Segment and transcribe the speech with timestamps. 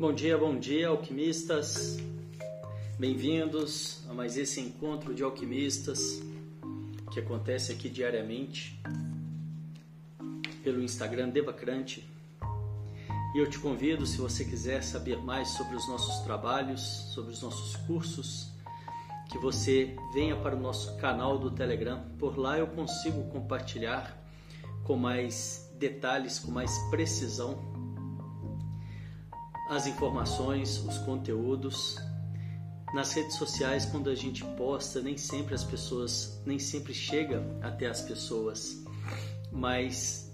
[0.00, 1.96] Bom dia, bom dia, alquimistas.
[2.96, 6.22] Bem-vindos a mais esse encontro de alquimistas
[7.10, 8.80] que acontece aqui diariamente
[10.62, 12.08] pelo Instagram Devacrante.
[13.34, 16.80] E eu te convido, se você quiser saber mais sobre os nossos trabalhos,
[17.12, 18.52] sobre os nossos cursos,
[19.28, 22.04] que você venha para o nosso canal do Telegram.
[22.20, 24.16] Por lá eu consigo compartilhar
[24.84, 27.77] com mais detalhes, com mais precisão
[29.68, 31.96] as informações, os conteúdos.
[32.94, 37.86] Nas redes sociais, quando a gente posta, nem sempre as pessoas, nem sempre chega até
[37.86, 38.82] as pessoas,
[39.52, 40.32] mas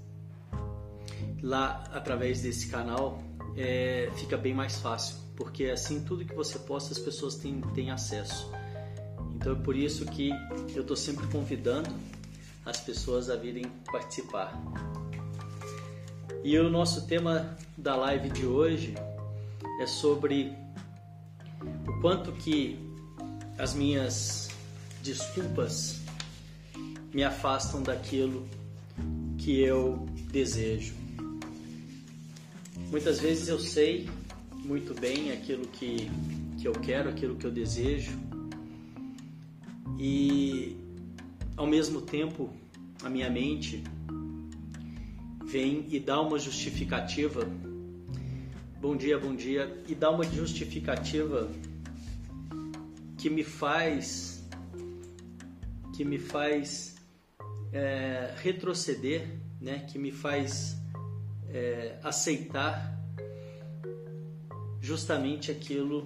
[1.43, 3.21] lá através desse canal
[3.57, 7.91] é, fica bem mais fácil, porque assim tudo que você posta as pessoas têm, têm
[7.91, 8.49] acesso.
[9.35, 10.31] Então é por isso que
[10.77, 11.91] eu estou sempre convidando
[12.65, 14.57] as pessoas a virem participar.
[16.45, 18.95] E o nosso tema da live de hoje
[19.81, 20.53] é sobre
[21.87, 22.79] o quanto que
[23.59, 24.51] as minhas
[25.03, 26.01] desculpas
[27.13, 28.49] me afastam daquilo
[29.39, 30.95] que eu desejo.
[32.91, 34.09] Muitas vezes eu sei
[34.65, 36.11] muito bem aquilo que,
[36.59, 38.19] que eu quero, aquilo que eu desejo,
[39.99, 40.77] e
[41.57, 42.51] ao mesmo tempo
[43.03, 43.85] a minha mente
[45.45, 47.47] vem e dá uma justificativa.
[48.85, 51.51] Bom dia, bom dia, e dá uma justificativa
[53.17, 54.47] que me faz
[55.97, 56.95] que me faz
[57.73, 59.27] é, retroceder,
[59.59, 59.87] né?
[59.91, 60.77] Que me faz
[61.49, 62.95] é, aceitar
[64.83, 66.05] justamente aquilo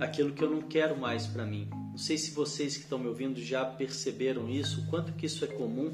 [0.00, 1.68] aquilo que eu não quero mais para mim.
[1.70, 5.48] Não sei se vocês que estão me ouvindo já perceberam isso, quanto que isso é
[5.48, 5.92] comum.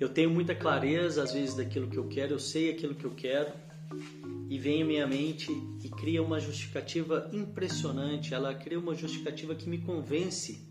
[0.00, 3.12] Eu tenho muita clareza às vezes daquilo que eu quero, eu sei aquilo que eu
[3.12, 3.64] quero
[4.48, 5.50] e vem à minha mente
[5.82, 8.32] e cria uma justificativa impressionante.
[8.32, 10.66] Ela cria uma justificativa que me convence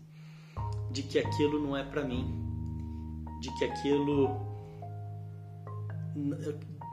[0.90, 2.24] de que aquilo não é para mim,
[3.40, 4.46] de que aquilo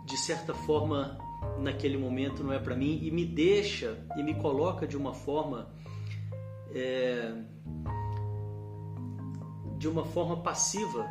[0.06, 1.18] de certa forma
[1.60, 5.70] naquele momento não é para mim e me deixa e me coloca de uma forma
[6.74, 7.34] é,
[9.78, 11.06] de uma forma passiva,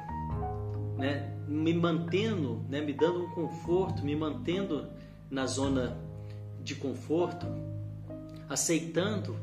[0.97, 1.37] né?
[1.47, 2.81] me mantendo, né?
[2.81, 4.91] me dando um conforto, me mantendo
[5.33, 5.99] na zona
[6.63, 7.47] de conforto,
[8.51, 9.35] aceitando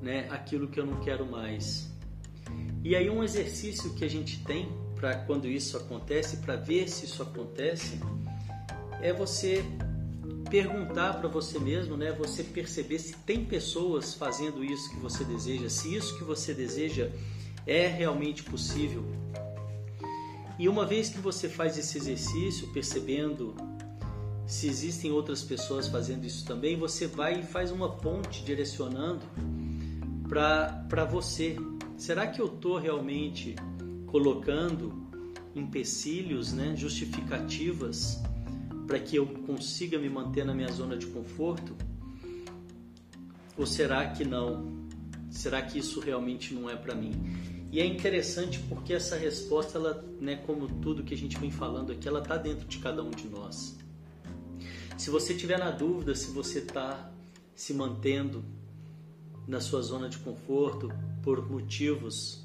[0.00, 0.28] né?
[0.30, 1.90] aquilo que eu não quero mais.
[2.84, 7.06] E aí um exercício que a gente tem para quando isso acontece, para ver se
[7.06, 7.98] isso acontece,
[9.02, 9.64] é você
[10.48, 12.12] perguntar para você mesmo, né?
[12.12, 17.10] Você perceber se tem pessoas fazendo isso que você deseja, se isso que você deseja
[17.66, 19.04] é realmente possível.
[20.56, 23.56] E uma vez que você faz esse exercício, percebendo
[24.46, 29.26] se existem outras pessoas fazendo isso também, você vai e faz uma ponte direcionando
[30.28, 31.56] para você.
[31.96, 33.56] Será que eu estou realmente
[34.06, 35.04] colocando
[35.54, 38.22] empecilhos, né, justificativas
[38.86, 41.74] para que eu consiga me manter na minha zona de conforto?
[43.58, 44.86] Ou será que não?
[45.28, 47.12] Será que isso realmente não é para mim?
[47.72, 51.90] E é interessante porque essa resposta, ela, né, como tudo que a gente vem falando
[51.90, 53.76] aqui, ela está dentro de cada um de nós.
[54.96, 57.12] Se você tiver na dúvida se você está
[57.54, 58.42] se mantendo
[59.46, 60.90] na sua zona de conforto
[61.22, 62.44] por motivos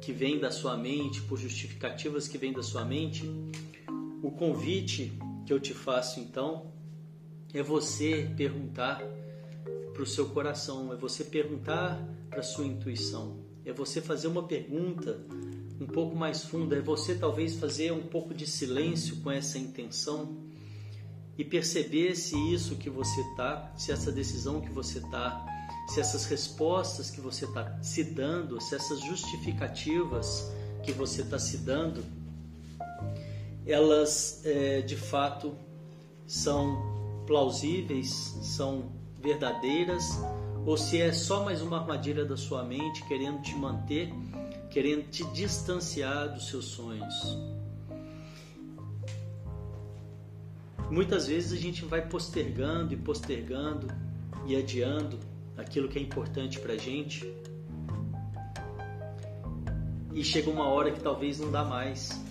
[0.00, 3.24] que vêm da sua mente, por justificativas que vêm da sua mente,
[4.22, 6.72] o convite que eu te faço então
[7.54, 9.00] é você perguntar
[9.92, 14.42] para o seu coração, é você perguntar para a sua intuição, é você fazer uma
[14.42, 15.20] pergunta
[15.80, 20.45] um pouco mais funda, é você talvez fazer um pouco de silêncio com essa intenção
[21.38, 25.44] e perceber se isso que você tá, se essa decisão que você tá,
[25.88, 30.50] se essas respostas que você está se dando, se essas justificativas
[30.82, 32.02] que você está se dando
[33.66, 35.54] elas é, de fato
[36.26, 38.08] são plausíveis,
[38.42, 40.04] são verdadeiras,
[40.64, 44.12] ou se é só mais uma armadilha da sua mente querendo te manter,
[44.70, 47.36] querendo te distanciar dos seus sonhos.
[50.90, 53.88] Muitas vezes a gente vai postergando e postergando
[54.46, 55.18] e adiando
[55.56, 57.28] aquilo que é importante para gente.
[60.14, 62.22] E chega uma hora que talvez não dá mais.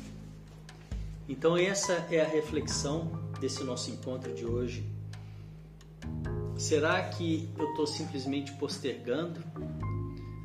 [1.28, 4.86] Então, essa é a reflexão desse nosso encontro de hoje.
[6.56, 9.42] Será que eu estou simplesmente postergando,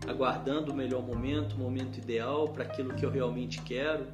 [0.09, 4.07] aguardando o melhor momento, o momento ideal para aquilo que eu realmente quero?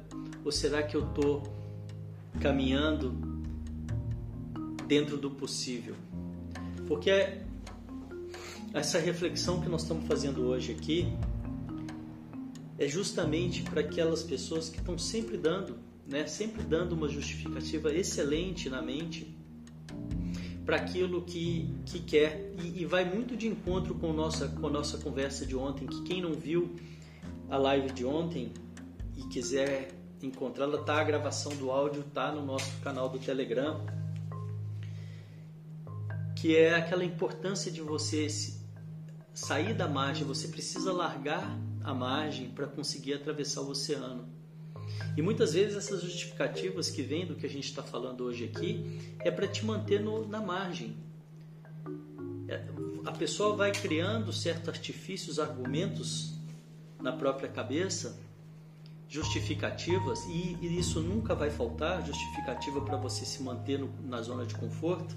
[0.45, 1.41] Ou será que eu estou
[2.39, 3.36] caminhando
[4.87, 5.95] dentro do possível.
[6.87, 7.41] Porque
[8.73, 11.07] essa reflexão que nós estamos fazendo hoje aqui
[12.77, 18.69] é justamente para aquelas pessoas que estão sempre dando, né, sempre dando uma justificativa excelente
[18.69, 19.35] na mente
[20.65, 24.69] para aquilo que, que quer e, e, vai muito de encontro com, nossa, com a
[24.69, 26.75] nossa conversa de ontem, que quem não viu
[27.49, 28.51] a live de ontem
[29.15, 29.87] e quiser
[30.21, 33.85] encontrá-la, tá a gravação do áudio tá no nosso canal do Telegram,
[36.39, 38.27] que é aquela importância de você
[39.33, 44.29] sair da margem, você precisa largar a margem para conseguir atravessar o oceano.
[45.15, 49.15] E muitas vezes essas justificativas que vêm do que a gente está falando hoje aqui
[49.19, 50.95] é para te manter no, na margem.
[52.47, 52.63] É,
[53.03, 56.35] a pessoa vai criando certos artifícios, argumentos
[57.01, 58.19] na própria cabeça,
[59.09, 64.45] justificativas, e, e isso nunca vai faltar justificativa para você se manter no, na zona
[64.45, 65.15] de conforto,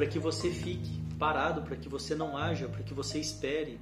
[0.00, 3.78] para que você fique parado, para que você não haja, para que você espere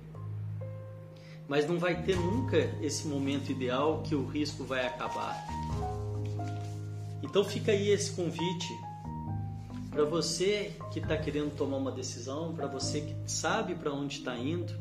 [1.46, 5.46] mas não vai ter nunca esse momento ideal que o risco vai acabar.
[7.22, 8.68] Então fica aí esse convite
[9.90, 14.36] para você que está querendo tomar uma decisão, para você que sabe para onde está
[14.36, 14.74] indo,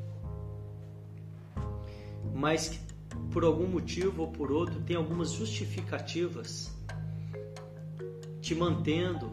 [2.33, 2.79] mas que
[3.31, 6.75] por algum motivo ou por outro tem algumas justificativas
[8.41, 9.31] te mantendo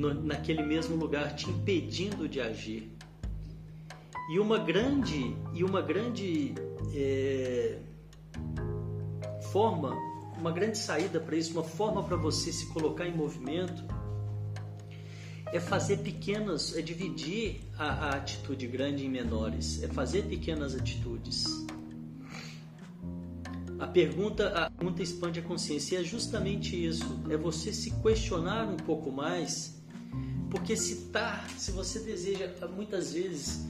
[0.00, 2.90] no, naquele mesmo lugar, te impedindo de agir.
[4.32, 6.54] E uma grande e uma grande
[6.94, 7.78] é,
[9.52, 9.94] forma,
[10.38, 13.84] uma grande saída para isso, uma forma para você se colocar em movimento
[15.52, 21.44] é fazer pequenas, é dividir a, a atitude grande em menores, é fazer pequenas atitudes.
[23.78, 28.68] A pergunta, a pergunta expande a consciência e é justamente isso, é você se questionar
[28.68, 29.79] um pouco mais,
[30.50, 33.66] porque se tá, se você deseja muitas vezes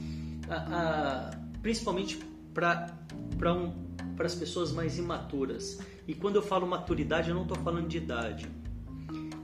[0.49, 2.19] a, a, principalmente
[2.53, 3.73] para um,
[4.19, 5.79] as pessoas mais imaturas.
[6.07, 8.49] E quando eu falo maturidade, eu não estou falando de idade.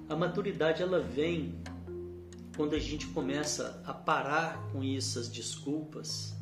[0.09, 1.55] A maturidade ela vem
[2.55, 6.35] quando a gente começa a parar com essas desculpas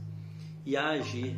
[0.66, 1.38] e a agir.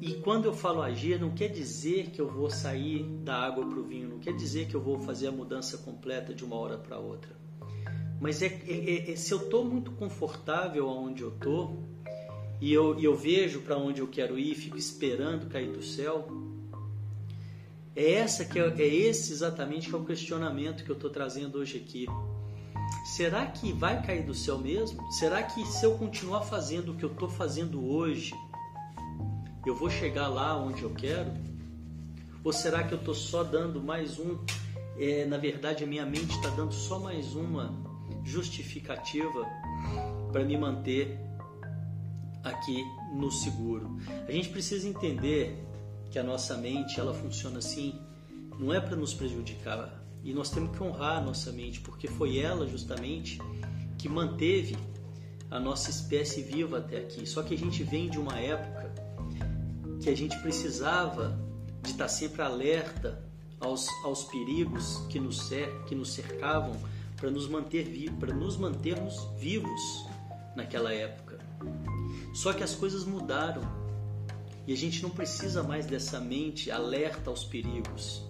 [0.00, 3.78] E quando eu falo agir, não quer dizer que eu vou sair da água para
[3.78, 6.76] o vinho, não quer dizer que eu vou fazer a mudança completa de uma hora
[6.76, 7.34] para outra.
[8.20, 11.82] Mas é, é, é se eu estou muito confortável aonde eu estou
[12.60, 16.26] e eu, e eu vejo para onde eu quero ir, fico esperando cair do céu,
[17.94, 21.58] é essa que é, é esse exatamente que é o questionamento que eu estou trazendo
[21.58, 22.06] hoje aqui.
[23.06, 25.10] Será que vai cair do céu mesmo?
[25.12, 28.34] Será que se eu continuar fazendo o que eu estou fazendo hoje,
[29.66, 31.32] eu vou chegar lá onde eu quero?
[32.44, 34.38] Ou será que eu estou só dando mais um?
[34.98, 37.74] É, na verdade, a minha mente está dando só mais uma
[38.24, 39.44] justificativa
[40.32, 41.18] para me manter
[42.44, 43.98] aqui no seguro.
[44.28, 45.62] A gente precisa entender
[46.10, 48.00] que a nossa mente ela funciona assim,
[48.58, 52.38] não é para nos prejudicar e nós temos que honrar a nossa mente porque foi
[52.38, 53.38] ela justamente
[53.98, 54.76] que manteve
[55.50, 57.26] a nossa espécie viva até aqui.
[57.26, 58.75] Só que a gente vem de uma época
[60.06, 61.36] que a gente precisava
[61.82, 63.20] de estar sempre alerta
[63.58, 65.50] aos, aos perigos que nos,
[65.88, 66.76] que nos cercavam
[67.16, 70.06] para nos manter para nos mantermos vivos
[70.54, 71.40] naquela época.
[72.32, 73.62] Só que as coisas mudaram
[74.64, 78.22] e a gente não precisa mais dessa mente alerta aos perigos.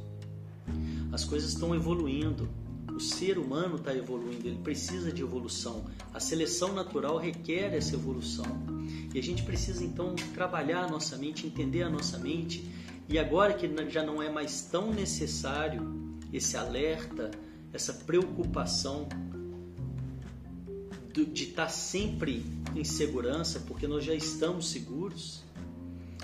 [1.13, 2.49] As coisas estão evoluindo.
[2.97, 5.85] O ser humano está evoluindo, ele precisa de evolução.
[6.15, 8.47] A seleção natural requer essa evolução.
[9.15, 12.65] E a gente precisa então trabalhar a nossa mente, entender a nossa mente.
[13.07, 17.31] E agora que já não é mais tão necessário esse alerta,
[17.71, 19.07] essa preocupação
[21.13, 25.45] de estar sempre em segurança, porque nós já estamos seguros,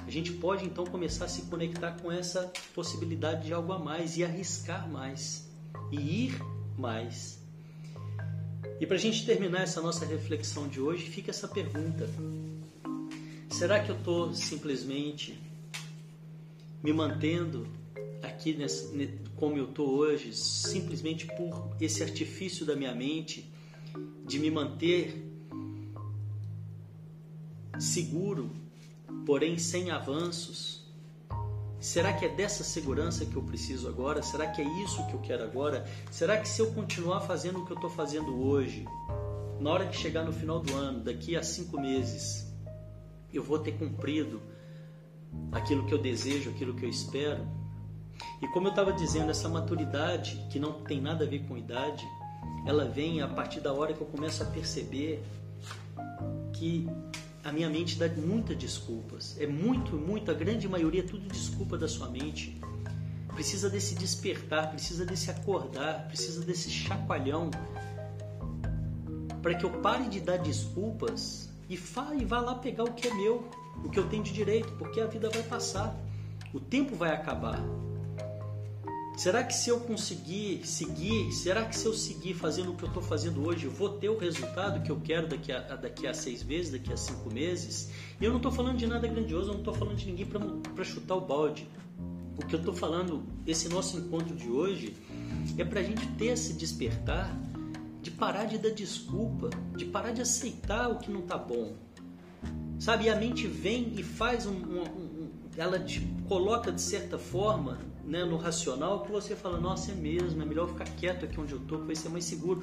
[0.07, 4.17] a gente pode então começar a se conectar com essa possibilidade de algo a mais
[4.17, 5.53] e arriscar mais
[5.91, 7.43] e ir mais.
[8.81, 12.09] E para a gente terminar essa nossa reflexão de hoje, fica essa pergunta:
[13.51, 15.39] será que eu estou simplesmente
[16.83, 17.67] me mantendo
[18.23, 18.57] aqui
[19.37, 23.49] como eu estou hoje, simplesmente por esse artifício da minha mente
[24.27, 25.31] de me manter
[27.79, 28.51] seguro,
[29.25, 30.82] porém sem avanços?
[31.83, 34.23] Será que é dessa segurança que eu preciso agora?
[34.23, 35.85] Será que é isso que eu quero agora?
[36.13, 38.87] Será que se eu continuar fazendo o que eu estou fazendo hoje,
[39.59, 42.47] na hora que chegar no final do ano, daqui a cinco meses,
[43.35, 44.41] eu vou ter cumprido
[45.51, 47.45] aquilo que eu desejo, aquilo que eu espero?
[48.41, 52.07] E como eu estava dizendo, essa maturidade, que não tem nada a ver com idade,
[52.65, 55.21] ela vem a partir da hora que eu começo a perceber
[56.53, 56.89] que
[57.45, 59.37] a minha mente dá muitas desculpas.
[59.39, 62.61] É muito, muito, a grande maioria é tudo desculpa da sua mente.
[63.35, 67.51] Precisa desse despertar, precisa desse acordar, precisa desse chacoalhão
[69.43, 73.15] para que eu pare de dar desculpas e, e vá lá pegar o que é
[73.15, 73.49] meu,
[73.85, 75.97] o que eu tenho de direito, porque a vida vai passar,
[76.55, 77.59] o tempo vai acabar.
[79.23, 82.89] Será que se eu conseguir seguir, será que se eu seguir fazendo o que eu
[82.89, 86.43] estou fazendo hoje, vou ter o resultado que eu quero daqui a, daqui a seis
[86.43, 87.89] meses, daqui a cinco meses?
[88.21, 90.83] E eu não estou falando de nada grandioso, eu não estou falando de ninguém para
[90.83, 91.69] chutar o balde.
[92.37, 94.97] O que eu estou falando, esse nosso encontro de hoje,
[95.57, 97.33] é para a gente ter esse despertar
[98.03, 101.77] de parar de dar desculpa, de parar de aceitar o que não está bom.
[102.77, 105.02] Sabe, e a mente vem e faz um, um,
[105.57, 110.43] ela te coloca de certa forma né, no racional que você fala, nossa, é mesmo,
[110.43, 112.63] é melhor ficar quieto aqui onde eu estou, que vai ser mais seguro.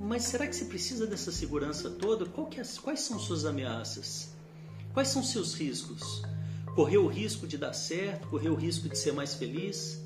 [0.00, 2.24] Mas será que você precisa dessa segurança toda?
[2.24, 4.34] É, quais são suas ameaças?
[4.92, 6.22] Quais são seus riscos?
[6.74, 8.28] Correr o risco de dar certo?
[8.28, 10.02] Correr o risco de ser mais feliz?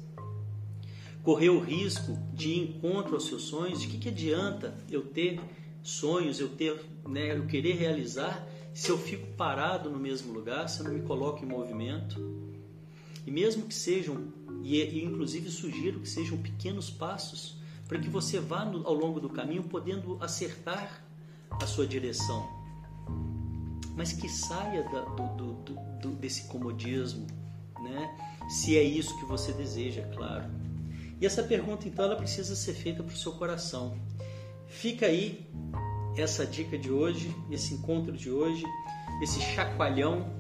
[1.23, 3.81] Correr o risco de ir encontro aos seus sonhos?
[3.81, 5.41] De que, que adianta eu ter
[5.83, 10.81] sonhos, eu ter, né, eu querer realizar se eu fico parado no mesmo lugar, se
[10.81, 12.21] eu não me coloco em movimento?
[13.27, 14.31] E mesmo que sejam,
[14.63, 17.57] e, inclusive sugiro que sejam pequenos passos,
[17.89, 21.03] para que você vá no, ao longo do caminho podendo acertar
[21.51, 22.47] a sua direção.
[23.97, 27.27] Mas que saia da, do, do, do, desse comodismo,
[27.83, 28.15] né?
[28.51, 30.51] se é isso que você deseja, é claro.
[31.19, 33.99] E essa pergunta, então, ela precisa ser feita para o seu coração.
[34.67, 35.49] Fica aí
[36.17, 38.65] essa dica de hoje, esse encontro de hoje,
[39.23, 40.37] esse chacoalhão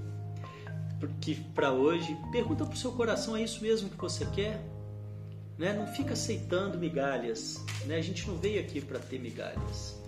[0.98, 4.64] porque para hoje, pergunta para o seu coração: é isso mesmo que você quer?
[5.58, 5.72] Né?
[5.72, 7.64] Não fica aceitando migalhas.
[7.86, 7.96] Né?
[7.96, 10.00] A gente não veio aqui para ter migalhas.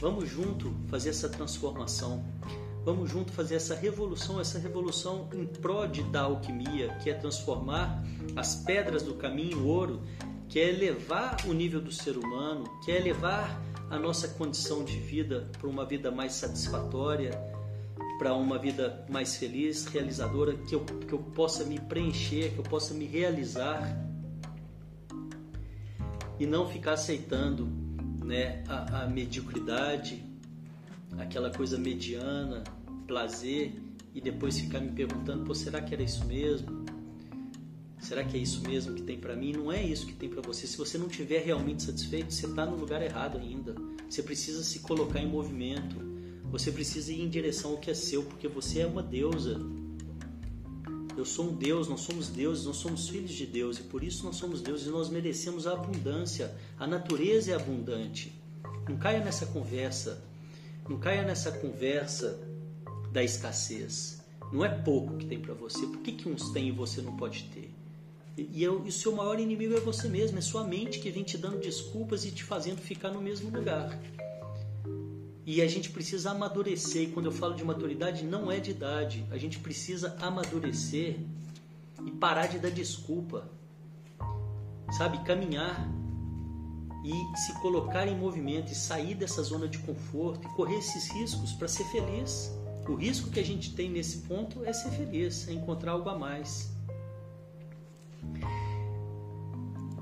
[0.00, 2.24] Vamos junto fazer essa transformação.
[2.84, 5.44] Vamos junto fazer essa revolução, essa revolução em
[5.90, 8.02] de da alquimia, que é transformar
[8.34, 10.02] as pedras do caminho em ouro,
[10.48, 14.98] que é elevar o nível do ser humano, que é elevar a nossa condição de
[14.98, 17.30] vida para uma vida mais satisfatória,
[18.18, 22.64] para uma vida mais feliz, realizadora, que eu, que eu possa me preencher, que eu
[22.64, 23.96] possa me realizar
[26.38, 27.66] e não ficar aceitando
[28.24, 30.22] né, a, a mediocridade,
[31.18, 32.62] aquela coisa mediana,
[33.06, 33.80] prazer
[34.14, 36.77] e depois ficar me perguntando: Pô, será que era isso mesmo?
[38.00, 39.52] Será que é isso mesmo que tem para mim?
[39.52, 40.66] Não é isso que tem para você.
[40.66, 43.74] Se você não estiver realmente satisfeito, você está no lugar errado ainda.
[44.08, 45.96] Você precisa se colocar em movimento.
[46.50, 49.60] Você precisa ir em direção ao que é seu, porque você é uma deusa.
[51.16, 54.24] Eu sou um Deus, nós somos deuses, nós somos filhos de Deus e por isso
[54.24, 56.54] nós somos deuses e nós merecemos a abundância.
[56.78, 58.32] A natureza é abundante.
[58.88, 60.22] Não caia nessa conversa,
[60.88, 62.40] não caia nessa conversa
[63.12, 64.22] da escassez.
[64.52, 65.86] Não é pouco que tem para você.
[65.86, 67.67] Por que, que uns têm e você não pode ter?
[68.38, 71.24] E, eu, e o seu maior inimigo é você mesmo, é sua mente que vem
[71.24, 73.98] te dando desculpas e te fazendo ficar no mesmo lugar.
[75.44, 77.02] E a gente precisa amadurecer.
[77.02, 79.26] E quando eu falo de maturidade, não é de idade.
[79.30, 81.18] A gente precisa amadurecer
[82.06, 83.48] e parar de dar desculpa.
[84.96, 85.18] Sabe?
[85.24, 85.88] Caminhar
[87.04, 91.52] e se colocar em movimento e sair dessa zona de conforto e correr esses riscos
[91.52, 92.52] para ser feliz.
[92.86, 96.18] O risco que a gente tem nesse ponto é ser feliz, é encontrar algo a
[96.18, 96.77] mais.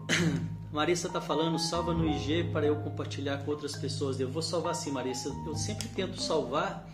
[0.73, 4.21] Marissa está falando, salva no IG para eu compartilhar com outras pessoas.
[4.21, 5.35] Eu vou salvar sim, Marissa.
[5.47, 6.91] Eu sempre tento salvar.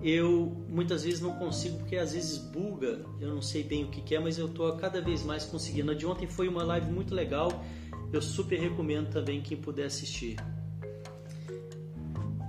[0.00, 3.04] Eu muitas vezes não consigo porque às vezes buga.
[3.20, 5.90] Eu não sei bem o que, que é, mas eu estou cada vez mais conseguindo.
[5.90, 7.64] A de ontem foi uma live muito legal.
[8.12, 10.36] Eu super recomendo também quem puder assistir.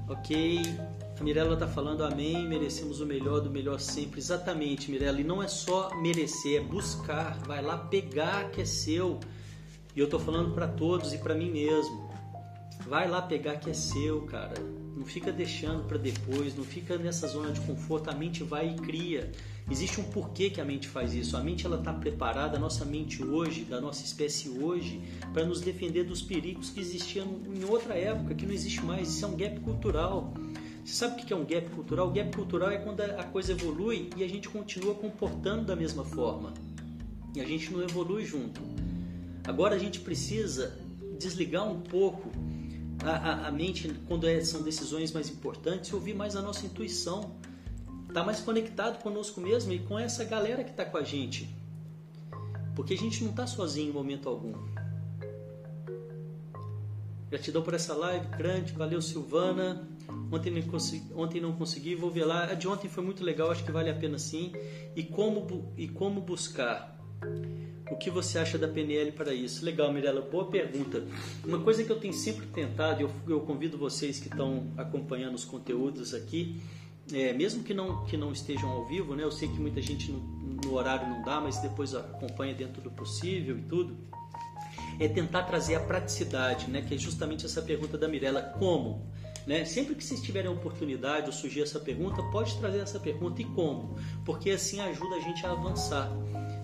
[0.07, 0.61] Ok.
[1.19, 4.21] A Mirella está falando amém, merecemos o melhor do melhor sempre.
[4.21, 5.19] Exatamente, Mirella.
[5.19, 7.37] E não é só merecer, é buscar.
[7.39, 9.19] Vai lá pegar que é seu.
[9.93, 12.09] E eu tô falando para todos e para mim mesmo.
[12.87, 14.53] Vai lá pegar que é seu, cara.
[14.95, 18.09] Não fica deixando para depois, não fica nessa zona de conforto.
[18.09, 19.29] A mente vai e cria.
[19.69, 21.35] Existe um porquê que a mente faz isso.
[21.35, 25.01] A mente ela está preparada, a nossa mente hoje, da nossa espécie hoje,
[25.33, 29.09] para nos defender dos perigos que existiam em outra época, que não existe mais.
[29.09, 30.33] Isso é um gap cultural.
[30.89, 32.07] Você sabe o que é um gap cultural?
[32.07, 36.03] O gap cultural é quando a coisa evolui e a gente continua comportando da mesma
[36.03, 36.51] forma.
[37.35, 38.59] E a gente não evolui junto.
[39.45, 40.75] Agora a gente precisa
[41.19, 42.31] desligar um pouco
[43.03, 46.65] a, a, a mente quando é, são decisões mais importantes e ouvir mais a nossa
[46.65, 47.35] intuição.
[48.07, 51.55] Estar tá mais conectado conosco mesmo e com essa galera que está com a gente.
[52.75, 54.53] porque a gente não está sozinho em momento algum.
[57.29, 59.87] Gratidão por essa live grande, valeu Silvana.
[60.31, 62.45] Ontem não, consegui, ontem não consegui, vou ver lá.
[62.45, 64.51] A de ontem foi muito legal, acho que vale a pena sim.
[64.95, 66.97] E como, e como buscar?
[67.91, 69.65] O que você acha da PNL para isso?
[69.65, 71.03] Legal, Mirella, boa pergunta.
[71.43, 75.43] Uma coisa que eu tenho sempre tentado, eu, eu convido vocês que estão acompanhando os
[75.43, 76.61] conteúdos aqui,
[77.11, 79.23] é, mesmo que não, que não estejam ao vivo, né?
[79.23, 82.91] Eu sei que muita gente no, no horário não dá, mas depois acompanha dentro do
[82.91, 83.97] possível e tudo.
[84.99, 86.83] É tentar trazer a praticidade, né?
[86.83, 89.11] Que é justamente essa pergunta da Mirella, como?
[89.45, 89.65] Né?
[89.65, 93.45] Sempre que vocês tiverem a oportunidade ou surgir essa pergunta, pode trazer essa pergunta e
[93.45, 96.09] como, porque assim ajuda a gente a avançar.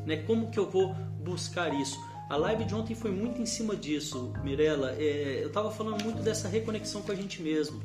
[0.05, 0.17] Né?
[0.17, 1.97] Como que eu vou buscar isso?
[2.29, 4.95] A live de ontem foi muito em cima disso, Mirella.
[4.97, 7.81] É, eu estava falando muito dessa reconexão com a gente mesmo.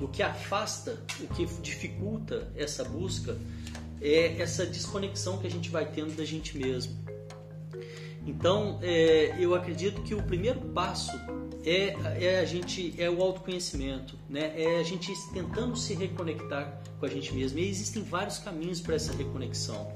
[0.00, 3.36] O que afasta, o que dificulta essa busca
[4.00, 6.96] é essa desconexão que a gente vai tendo da gente mesmo.
[8.26, 11.12] Então, é, eu acredito que o primeiro passo
[11.66, 14.52] é, é a gente é o autoconhecimento, né?
[14.56, 17.58] É a gente tentando se reconectar com a gente mesmo.
[17.58, 19.92] E existem vários caminhos para essa reconexão,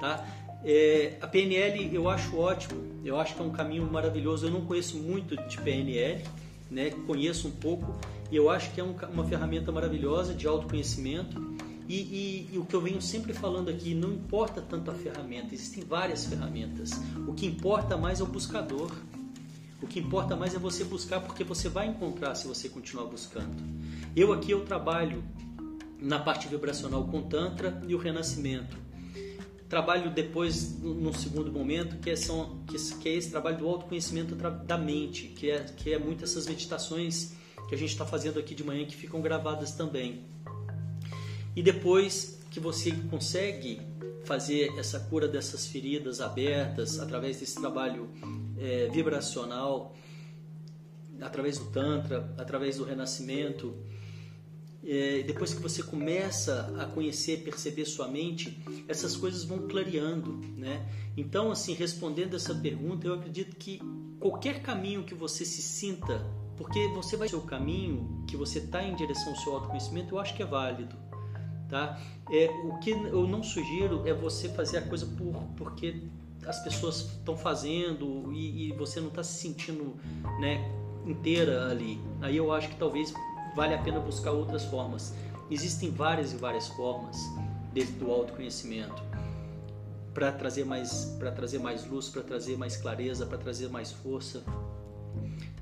[0.00, 0.26] tá?
[0.64, 4.46] É, a PNL eu acho ótimo, eu acho que é um caminho maravilhoso.
[4.46, 6.24] Eu não conheço muito de PNL,
[6.68, 6.90] né?
[7.06, 7.96] Conheço um pouco
[8.30, 11.54] e eu acho que é um, uma ferramenta maravilhosa de autoconhecimento.
[11.88, 15.54] E, e, e, o que eu venho sempre falando aqui, não importa tanto a ferramenta,
[15.54, 16.90] existem várias ferramentas.
[17.28, 18.90] O que importa mais é o buscador.
[19.80, 23.62] O que importa mais é você buscar, porque você vai encontrar se você continuar buscando.
[24.14, 25.22] Eu aqui eu trabalho
[26.00, 28.76] na parte vibracional com Tantra e o Renascimento.
[29.68, 32.60] Trabalho depois, no segundo momento, que é, são,
[33.00, 37.34] que é esse trabalho do autoconhecimento da mente, que é, que é muito essas meditações
[37.68, 40.24] que a gente está fazendo aqui de manhã que ficam gravadas também.
[41.54, 43.80] E depois que você consegue
[44.26, 48.10] fazer essa cura dessas feridas abertas através desse trabalho
[48.58, 49.94] é, vibracional,
[51.20, 53.74] através do Tantra, através do Renascimento,
[54.84, 60.86] é, depois que você começa a conhecer, perceber sua mente, essas coisas vão clareando, né?
[61.16, 63.80] Então, assim, respondendo essa pergunta, eu acredito que
[64.20, 66.24] qualquer caminho que você se sinta
[66.56, 70.18] porque você vai ser o caminho que você está em direção ao seu autoconhecimento, eu
[70.18, 70.96] acho que é válido,
[71.68, 72.00] tá?
[72.30, 76.02] É, o que eu não sugiro é você fazer a coisa por, porque
[76.46, 79.96] as pessoas estão fazendo e, e, você não está se sentindo
[80.40, 80.64] né,
[81.04, 82.00] inteira ali.
[82.20, 83.12] Aí eu acho que talvez
[83.54, 85.14] vale a pena buscar outras formas.
[85.50, 87.16] Existem várias e várias formas
[87.72, 89.02] dentro do autoconhecimento
[90.14, 94.42] para trazer mais para trazer mais luz, para trazer mais clareza, para trazer mais força.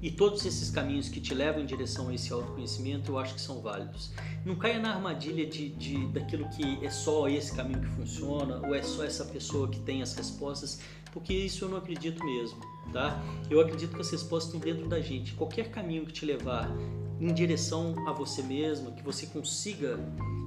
[0.05, 3.40] E todos esses caminhos que te levam em direção a esse autoconhecimento, eu acho que
[3.40, 4.12] são válidos.
[4.45, 8.75] Não caia na armadilha de, de daquilo que é só esse caminho que funciona, ou
[8.75, 10.79] é só essa pessoa que tem as respostas,
[11.11, 12.61] porque isso eu não acredito mesmo,
[12.93, 13.19] tá?
[13.49, 15.33] Eu acredito que as respostas estão dentro da gente.
[15.33, 16.71] Qualquer caminho que te levar
[17.19, 19.97] em direção a você mesmo, que você consiga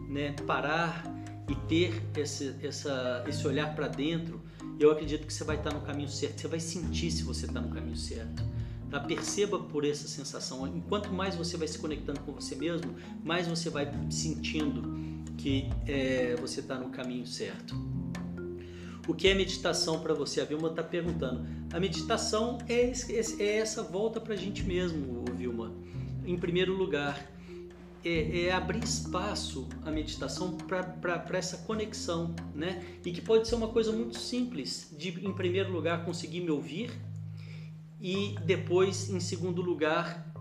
[0.08, 1.04] né, parar
[1.50, 4.39] e ter esse, essa, esse olhar para dentro,
[4.80, 6.41] eu acredito que você vai estar no caminho certo.
[6.41, 8.47] Você vai sentir se você está no caminho certo.
[8.89, 9.00] Tá?
[9.00, 10.67] Perceba por essa sensação.
[10.67, 16.36] Enquanto mais você vai se conectando com você mesmo, mais você vai sentindo que é,
[16.39, 17.76] você está no caminho certo.
[19.08, 20.41] O que é meditação para você?
[20.41, 21.47] A Vilma está perguntando.
[21.71, 22.91] A meditação é,
[23.39, 25.73] é essa volta para a gente mesmo, Vilma.
[26.26, 27.26] Em primeiro lugar,
[28.04, 32.84] é, é abrir espaço à meditação para essa conexão, né?
[33.06, 36.91] E que pode ser uma coisa muito simples, de em primeiro lugar conseguir me ouvir
[38.08, 40.34] e depois, em segundo lugar,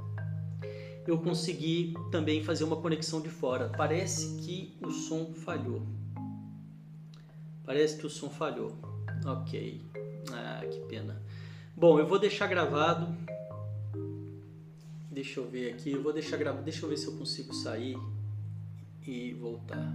[1.05, 3.73] eu consegui também fazer uma conexão de fora.
[3.77, 5.83] Parece que o som falhou.
[7.65, 8.79] Parece que o som falhou.
[9.25, 9.85] Ok.
[10.33, 11.21] Ah, que pena.
[11.75, 13.13] Bom, eu vou deixar gravado.
[15.11, 15.91] Deixa eu ver aqui.
[15.91, 16.63] Eu vou deixar gravado.
[16.63, 17.99] Deixa eu ver se eu consigo sair
[19.05, 19.93] e voltar.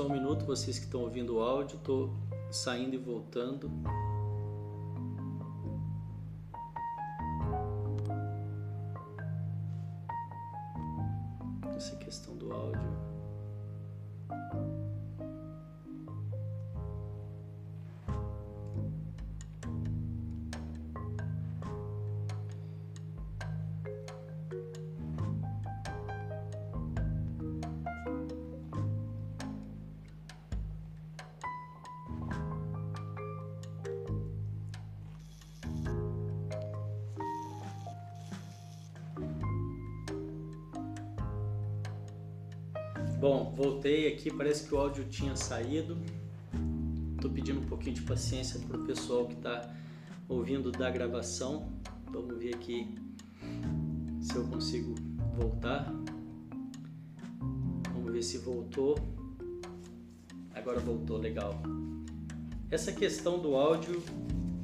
[0.00, 2.10] Só um minuto, vocês que estão ouvindo o áudio, estou
[2.50, 3.70] saindo e voltando.
[44.40, 45.98] Parece que o áudio tinha saído.
[47.14, 49.70] Estou pedindo um pouquinho de paciência para o pessoal que está
[50.26, 51.70] ouvindo da gravação.
[52.10, 52.96] Vamos ver aqui
[54.18, 54.94] se eu consigo
[55.36, 55.92] voltar.
[57.92, 58.98] Vamos ver se voltou.
[60.54, 61.62] Agora voltou, legal.
[62.70, 64.02] Essa questão do áudio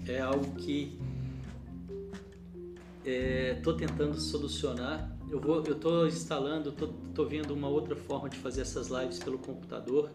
[0.07, 0.99] é algo que
[3.05, 8.29] estou é, tentando solucionar eu vou, eu estou instalando, estou tô vendo uma outra forma
[8.29, 10.11] de fazer essas lives pelo computador,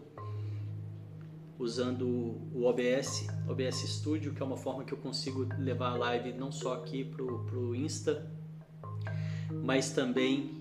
[1.58, 2.06] usando
[2.54, 6.52] o OBS, OBS Studio, que é uma forma que eu consigo levar a live não
[6.52, 8.30] só aqui pro, pro Insta,
[9.50, 10.52] mas também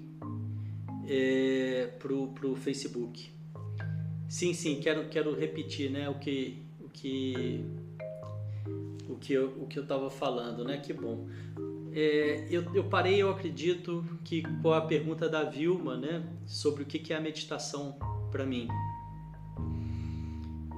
[1.08, 3.32] é, pro, pro Facebook.
[4.27, 7.63] Sim, sim, quero, quero repetir, né, o que, o que,
[9.08, 11.27] o que eu, o que eu estava falando, né, que bom.
[11.93, 16.86] É, eu, eu, parei, eu acredito, que com a pergunta da Vilma, né, sobre o
[16.86, 17.97] que, é a meditação
[18.32, 18.67] para mim.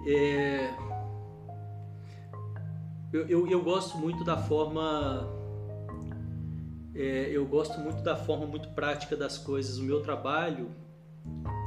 [0.07, 0.73] É,
[3.11, 5.29] eu, eu, eu, gosto muito da forma,
[6.95, 9.77] é, eu gosto muito da forma muito prática das coisas.
[9.77, 10.71] O meu trabalho,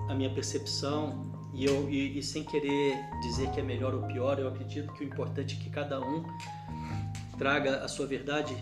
[0.09, 4.41] a minha percepção, e, eu, e, e sem querer dizer que é melhor ou pior,
[4.41, 6.25] eu acredito que o importante é que cada um
[7.39, 8.57] traga a sua verdade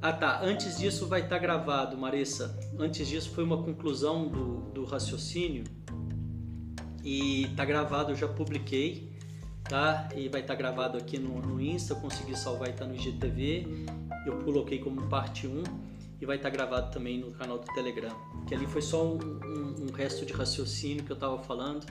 [0.00, 2.58] ah tá, antes disso vai estar tá gravado, Marissa.
[2.78, 5.64] Antes disso foi uma conclusão do, do raciocínio
[7.02, 9.12] e tá gravado, eu já publiquei,
[9.64, 10.08] tá?
[10.14, 12.94] E vai estar tá gravado aqui no, no Insta, eu consegui salvar e tá no
[12.94, 13.86] IGTV.
[14.26, 15.62] Eu coloquei como parte 1
[16.20, 18.14] e vai estar tá gravado também no canal do Telegram.
[18.46, 21.86] Que ali foi só um, um, um resto de raciocínio que eu estava falando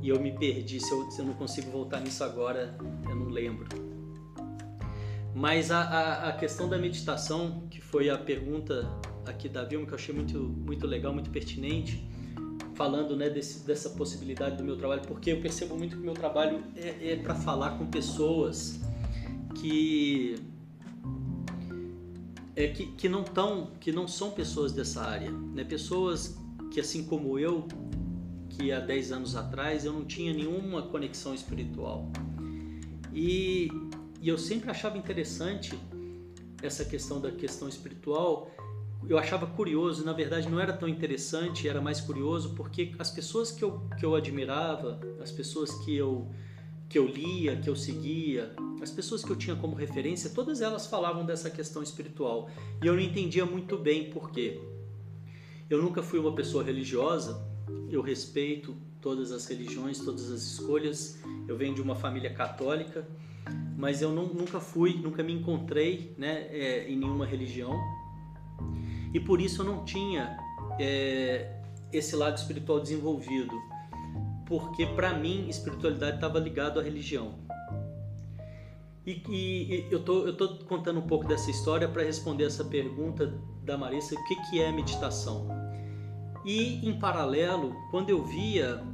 [0.00, 0.80] e eu me perdi.
[0.80, 2.76] Se eu, se eu não consigo voltar nisso agora,
[3.08, 3.85] eu não lembro.
[5.36, 8.90] Mas a, a, a, questão da meditação, que foi a pergunta
[9.26, 12.08] aqui da Vilma, que eu achei muito, muito legal, muito pertinente,
[12.74, 16.14] falando né, desse, dessa possibilidade do meu trabalho, porque eu percebo muito que o meu
[16.14, 18.80] trabalho é, é para falar com pessoas
[19.56, 20.36] que,
[22.56, 25.64] é, que, que, não tão, que não são pessoas dessa área, né?
[25.64, 26.38] pessoas
[26.72, 27.68] que, assim como eu,
[28.48, 32.10] que há 10 anos atrás eu não tinha nenhuma conexão espiritual.
[33.12, 33.70] E
[34.26, 35.78] e eu sempre achava interessante
[36.60, 38.50] essa questão da questão espiritual.
[39.08, 43.52] Eu achava curioso, na verdade não era tão interessante, era mais curioso porque as pessoas
[43.52, 46.28] que eu, que eu admirava, as pessoas que eu,
[46.88, 50.88] que eu lia, que eu seguia, as pessoas que eu tinha como referência, todas elas
[50.88, 52.50] falavam dessa questão espiritual.
[52.82, 54.60] E eu não entendia muito bem por quê.
[55.70, 57.46] Eu nunca fui uma pessoa religiosa,
[57.88, 61.16] eu respeito todas as religiões, todas as escolhas.
[61.46, 63.06] Eu venho de uma família católica
[63.76, 67.78] mas eu não, nunca fui, nunca me encontrei né, é, em nenhuma religião
[69.12, 70.36] e por isso eu não tinha
[70.78, 71.60] é,
[71.92, 73.54] esse lado espiritual desenvolvido,
[74.44, 77.34] porque para mim espiritualidade estava ligado à religião.
[79.06, 83.32] E, e, eu tô, eu tô contando um pouco dessa história para responder essa pergunta
[83.62, 85.48] da Marissa, o que, que é meditação?
[86.44, 88.84] E em paralelo, quando eu via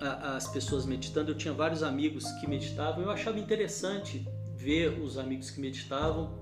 [0.00, 5.50] as pessoas meditando, eu tinha vários amigos que meditavam, eu achava interessante ver os amigos
[5.50, 6.38] que meditavam,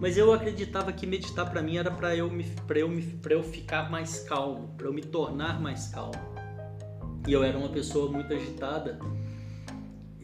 [0.00, 3.34] mas eu acreditava que meditar para mim era para eu me para eu me para
[3.34, 6.34] eu ficar mais calmo, para eu me tornar mais calmo.
[7.26, 8.98] E eu era uma pessoa muito agitada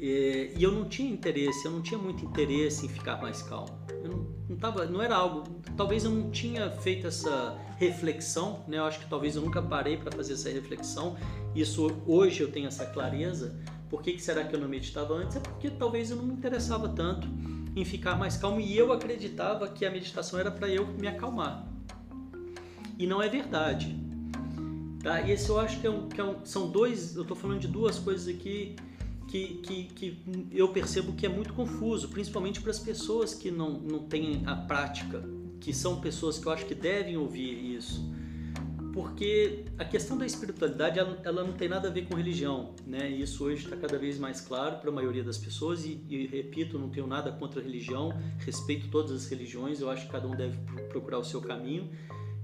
[0.00, 3.68] e, e eu não tinha interesse, eu não tinha muito interesse em ficar mais calmo.
[4.02, 5.44] Eu não, não tava, não era algo,
[5.76, 8.78] talvez eu não tinha feito essa reflexão, né?
[8.78, 11.18] Eu acho que talvez eu nunca parei para fazer essa reflexão.
[11.54, 13.60] Isso hoje eu tenho essa clareza.
[13.90, 15.36] Por que, que será que eu não meditava antes?
[15.36, 17.28] É porque talvez eu não me interessava tanto
[17.76, 21.68] em ficar mais calmo e eu acreditava que a meditação era para eu me acalmar.
[22.98, 23.94] E não é verdade.
[25.02, 25.20] Tá?
[25.20, 27.60] E esse eu acho que, é um, que é um, são dois, eu estou falando
[27.60, 28.76] de duas coisas aqui
[29.30, 30.18] que, que, que
[30.50, 34.56] eu percebo que é muito confuso, principalmente para as pessoas que não, não têm a
[34.56, 35.22] prática,
[35.60, 38.10] que são pessoas que eu acho que devem ouvir isso.
[38.92, 43.08] Porque a questão da espiritualidade ela, ela não tem nada a ver com religião, né?
[43.08, 46.76] Isso hoje está cada vez mais claro para a maioria das pessoas e, e, repito,
[46.76, 50.34] não tenho nada contra a religião, respeito todas as religiões, eu acho que cada um
[50.34, 51.88] deve procurar o seu caminho,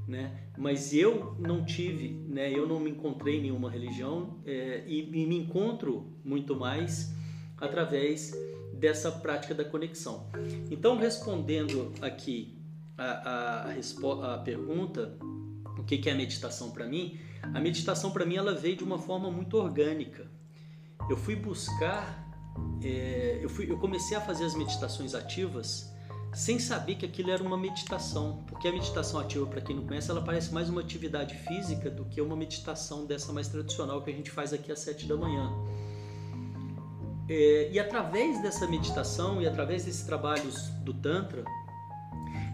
[0.06, 0.38] né?
[0.56, 2.50] Mas eu não tive, né?
[2.50, 7.12] Eu não me encontrei em nenhuma religião é, e, e, me encontro muito mais
[7.58, 8.32] através
[8.72, 10.28] dessa prática da conexão.
[10.70, 12.56] Então, respondendo aqui
[12.96, 15.16] a, a, a pergunta,
[15.78, 17.18] o que, que é a meditação para mim?
[17.42, 20.30] A meditação para mim ela veio de uma forma muito orgânica.
[21.08, 22.32] Eu fui buscar,
[22.82, 25.92] é, eu, fui, eu comecei a fazer as meditações ativas
[26.36, 30.10] sem saber que aquilo era uma meditação, porque a meditação ativa, para quem não conhece,
[30.10, 34.12] ela parece mais uma atividade física do que uma meditação dessa mais tradicional que a
[34.12, 35.50] gente faz aqui às sete da manhã.
[37.26, 41.42] É, e através dessa meditação e através desses trabalhos do Tantra,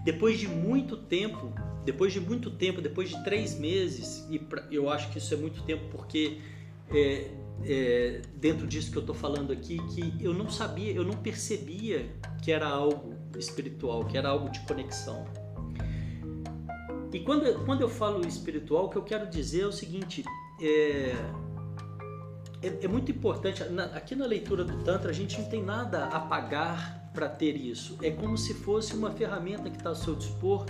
[0.05, 1.53] depois de muito tempo,
[1.85, 5.37] depois de muito tempo, depois de três meses, e pra, eu acho que isso é
[5.37, 6.39] muito tempo porque
[6.89, 7.33] é,
[7.65, 12.09] é, dentro disso que eu estou falando aqui, que eu não sabia, eu não percebia
[12.41, 15.25] que era algo espiritual, que era algo de conexão.
[17.13, 20.25] E quando, quando eu falo espiritual, o que eu quero dizer é o seguinte:
[20.61, 21.15] é,
[22.63, 23.63] é, é muito importante.
[23.65, 27.57] Na, aqui na leitura do Tantra, a gente não tem nada a pagar para ter
[27.57, 27.99] isso.
[28.01, 30.65] É como se fosse uma ferramenta que está ao seu dispor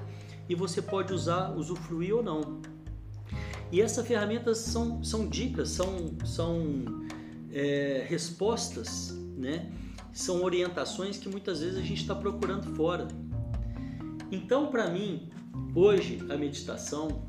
[0.49, 2.61] e você pode usar, usufruir ou não.
[3.71, 6.85] E essas ferramentas são, são dicas, são, são
[7.53, 9.71] é, respostas, né?
[10.13, 13.09] São orientações que muitas vezes a gente está procurando fora.
[14.31, 15.31] Então, para mim,
[15.75, 17.29] hoje a meditação,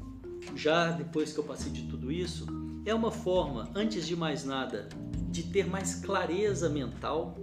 [0.55, 2.45] já depois que eu passei de tudo isso,
[2.85, 4.89] é uma forma, antes de mais nada,
[5.29, 7.37] de ter mais clareza mental.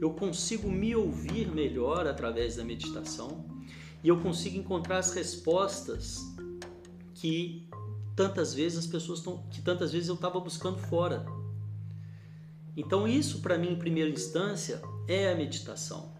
[0.00, 3.46] Eu consigo me ouvir melhor através da meditação
[4.04, 6.20] e eu consigo encontrar as respostas
[7.14, 7.68] que
[8.14, 11.24] tantas vezes as pessoas estão, que tantas vezes eu estava buscando fora.
[12.76, 16.14] Então isso para mim em primeira instância é a meditação.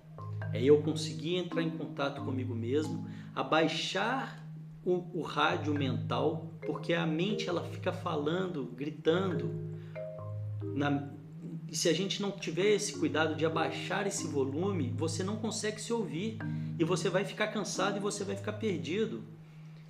[0.52, 4.42] É eu conseguir entrar em contato comigo mesmo, abaixar
[4.84, 9.50] o, o rádio mental, porque a mente ela fica falando, gritando.
[10.74, 11.10] Na,
[11.68, 15.80] e se a gente não tiver esse cuidado de abaixar esse volume, você não consegue
[15.80, 16.38] se ouvir
[16.78, 19.24] e você vai ficar cansado e você vai ficar perdido.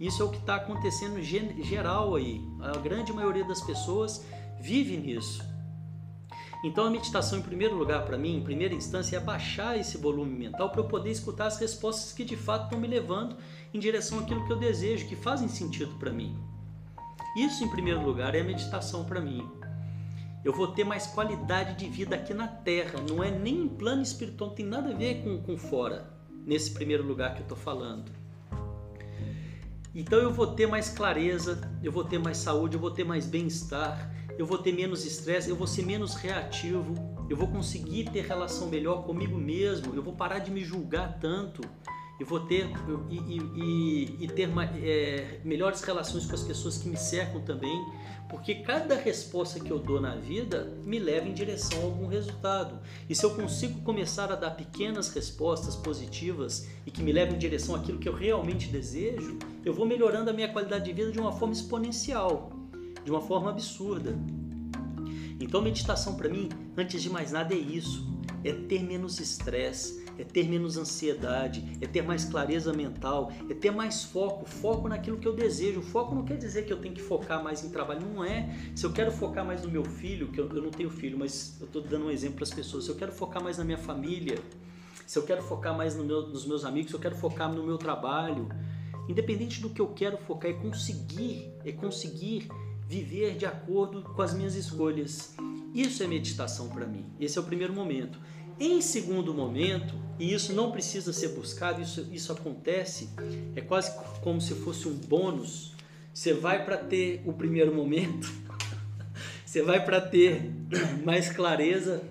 [0.01, 2.41] Isso é o que está acontecendo geral aí.
[2.61, 4.27] A grande maioria das pessoas
[4.61, 5.43] vive nisso.
[6.65, 10.37] Então a meditação, em primeiro lugar, para mim, em primeira instância, é baixar esse volume
[10.37, 13.37] mental para eu poder escutar as respostas que de fato estão me levando
[13.73, 16.37] em direção àquilo que eu desejo, que fazem sentido para mim.
[17.37, 19.47] Isso, em primeiro lugar, é a meditação para mim.
[20.43, 24.01] Eu vou ter mais qualidade de vida aqui na Terra, não é nem em plano
[24.03, 26.09] espiritual, não tem nada a ver com, com fora,
[26.47, 28.11] nesse primeiro lugar que eu estou falando.
[29.95, 33.27] Então eu vou ter mais clareza, eu vou ter mais saúde, eu vou ter mais
[33.27, 36.95] bem-estar, eu vou ter menos estresse, eu vou ser menos reativo,
[37.29, 41.63] eu vou conseguir ter relação melhor comigo mesmo, eu vou parar de me julgar tanto,
[42.19, 42.71] eu vou ter
[43.11, 44.49] e, e, e, ter
[44.83, 47.85] é, melhores relações com as pessoas que me cercam também,
[48.29, 52.81] porque cada resposta que eu dou na vida me leva em direção a algum resultado.
[53.09, 57.39] E se eu consigo começar a dar pequenas respostas positivas e que me levam em
[57.39, 61.21] direção àquilo que eu realmente desejo, eu vou melhorando a minha qualidade de vida de
[61.21, 62.51] uma forma exponencial
[63.07, 64.19] de uma forma absurda.
[65.39, 68.05] Então, meditação para mim, antes de mais nada, é isso:
[68.45, 73.71] é ter menos estresse, é ter menos ansiedade, é ter mais clareza mental, é ter
[73.71, 75.81] mais foco, foco naquilo que eu desejo.
[75.83, 78.53] Foco não quer dizer que eu tenho que focar mais em trabalho, não é.
[78.75, 81.59] Se eu quero focar mais no meu filho, que eu, eu não tenho filho, mas
[81.61, 83.79] eu estou dando um exemplo para as pessoas, se eu quero focar mais na minha
[83.79, 84.37] família,
[85.07, 87.63] se eu quero focar mais no meu, nos meus amigos, se eu quero focar no
[87.63, 88.49] meu trabalho,
[89.09, 92.49] independente do que eu quero focar, é conseguir, é conseguir
[92.87, 95.35] viver de acordo com as minhas escolhas.
[95.75, 97.05] Isso é meditação para mim.
[97.21, 98.19] Esse é o primeiro momento.
[98.59, 103.11] Em segundo momento, e isso não precisa ser buscado, isso, isso acontece,
[103.55, 105.75] é quase como se fosse um bônus.
[106.15, 108.33] Você vai para ter o primeiro momento,
[109.45, 110.51] você vai para ter
[111.05, 112.03] mais clareza,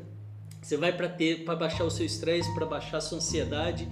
[0.61, 3.88] você vai para ter para baixar o seu estresse, para baixar a sua ansiedade,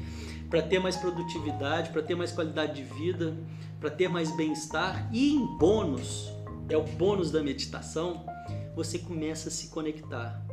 [0.47, 3.35] para ter mais produtividade, para ter mais qualidade de vida,
[3.79, 6.32] para ter mais bem-estar e em bônus,
[6.69, 8.25] é o bônus da meditação,
[8.75, 10.45] você começa a se conectar.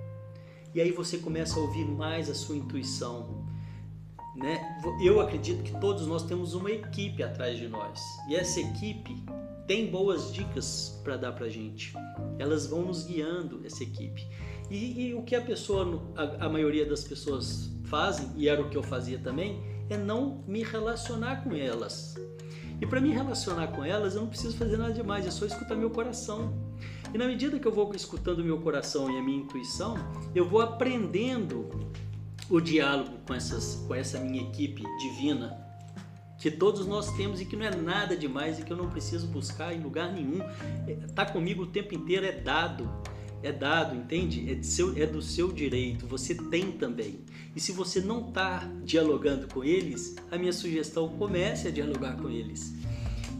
[0.75, 3.45] E aí você começa a ouvir mais a sua intuição.
[4.37, 4.61] Né?
[5.03, 8.01] Eu acredito que todos nós temos uma equipe atrás de nós.
[8.29, 9.17] E essa equipe
[9.67, 11.93] tem boas dicas para dar para gente.
[12.39, 14.27] Elas vão nos guiando, essa equipe.
[14.71, 18.71] E, e o que a pessoa, a, a maioria das pessoas fazem, e era o
[18.71, 22.15] que eu fazia também, é não me relacionar com elas.
[22.81, 25.75] E para me relacionar com elas, eu não preciso fazer nada demais, é só escutar
[25.75, 26.55] meu coração.
[27.13, 29.97] E na medida que eu vou escutando meu coração e a minha intuição,
[30.35, 31.69] eu vou aprendendo
[32.49, 35.61] o diálogo com, essas, com essa minha equipe divina,
[36.39, 39.27] que todos nós temos e que não é nada demais e que eu não preciso
[39.27, 40.39] buscar em lugar nenhum.
[41.15, 42.89] Tá comigo o tempo inteiro é dado,
[43.43, 44.51] é dado, entende?
[44.53, 47.21] É, seu, é do seu direito, você tem também.
[47.55, 52.29] E se você não está dialogando com eles, a minha sugestão comece a dialogar com
[52.29, 52.75] eles.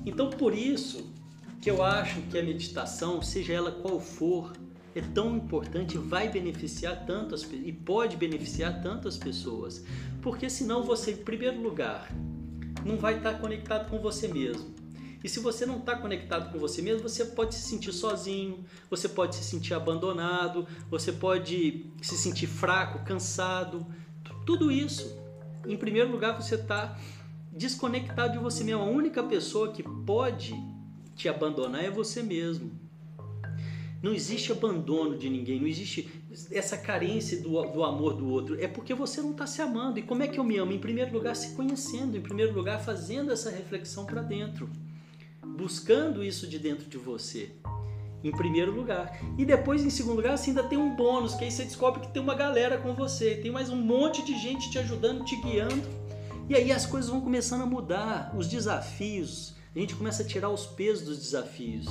[0.05, 1.13] Então, por isso
[1.61, 4.53] que eu acho que a meditação, seja ela qual for,
[4.95, 9.85] é tão importante, vai beneficiar tanto as, e pode beneficiar tanto as pessoas,
[10.21, 12.11] porque senão você, em primeiro lugar,
[12.85, 14.80] não vai estar conectado com você mesmo.
[15.23, 19.09] E se você não está conectado com você mesmo, você pode se sentir sozinho, você
[19.09, 23.87] pode se sentir abandonado, você pode se sentir fraco, cansado.
[24.47, 25.19] Tudo isso.
[25.67, 26.99] Em primeiro lugar, você está
[27.53, 28.83] desconectado de você mesmo.
[28.83, 30.55] A única pessoa que pode
[31.15, 32.71] te abandonar é você mesmo.
[34.03, 36.09] Não existe abandono de ninguém, não existe
[36.51, 38.59] essa carência do, do amor do outro.
[38.59, 39.99] É porque você não está se amando.
[39.99, 40.73] E como é que eu me amo?
[40.73, 44.71] Em primeiro lugar, se conhecendo, em primeiro lugar, fazendo essa reflexão para dentro,
[45.45, 47.53] buscando isso de dentro de você.
[48.23, 49.19] Em primeiro lugar.
[49.39, 52.13] E depois, em segundo lugar, você ainda tem um bônus, que aí você descobre que
[52.13, 55.83] tem uma galera com você, tem mais um monte de gente te ajudando, te guiando.
[56.49, 60.51] E aí as coisas vão começando a mudar, os desafios, a gente começa a tirar
[60.51, 61.87] os pesos dos desafios.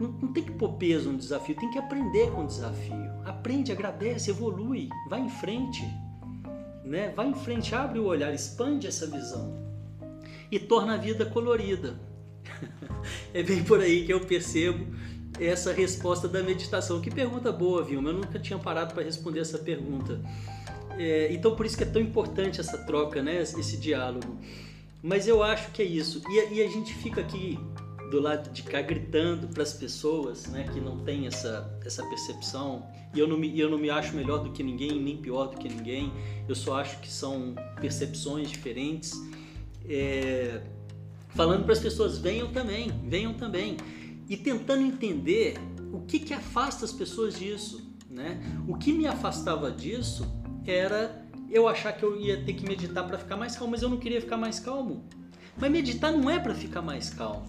[0.00, 3.10] Não, não, tem que pôr peso no desafio, tem que aprender com o desafio.
[3.24, 5.82] Aprende, agradece, evolui, vai em frente.
[6.84, 7.12] Né?
[7.14, 9.70] Vai em frente, abre o olhar, expande essa visão
[10.50, 11.98] e torna a vida colorida.
[13.34, 14.86] é bem por aí que eu percebo
[15.38, 17.00] essa resposta da meditação.
[17.00, 18.10] Que pergunta boa, Vilma.
[18.10, 20.20] Eu nunca tinha parado para responder essa pergunta.
[20.98, 23.40] É, então, por isso que é tão importante essa troca, né?
[23.40, 24.38] esse diálogo.
[25.02, 26.22] Mas eu acho que é isso.
[26.28, 27.58] E, e a gente fica aqui
[28.10, 32.86] do lado de cá gritando para as pessoas né, que não tem essa, essa percepção.
[33.14, 35.56] E eu, não me, eu não me acho melhor do que ninguém, nem pior do
[35.56, 36.12] que ninguém.
[36.48, 39.12] Eu só acho que são percepções diferentes.
[39.88, 40.60] É,
[41.34, 43.76] falando para as pessoas, venham também, venham também.
[44.28, 45.54] E tentando entender
[45.92, 47.90] o que, que afasta as pessoas disso.
[48.08, 48.40] Né?
[48.66, 50.26] O que me afastava disso
[50.66, 53.88] era eu achar que eu ia ter que meditar para ficar mais calmo, mas eu
[53.88, 55.04] não queria ficar mais calmo.
[55.56, 57.44] Mas meditar não é para ficar mais calmo.